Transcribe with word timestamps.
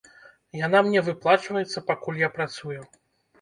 Яна 0.59 0.79
мне 0.87 1.03
выплачваецца, 1.09 1.85
пакуль 1.91 2.19
я 2.23 2.31
працую. 2.39 2.81